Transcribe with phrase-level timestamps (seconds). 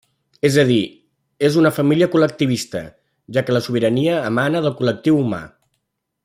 [0.47, 0.77] És a dir,
[1.49, 2.81] és una família col·lectivista,
[3.37, 5.45] ja que la sobirania emana del col·lectiu humà.